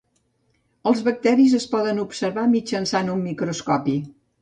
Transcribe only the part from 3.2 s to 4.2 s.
microscopi.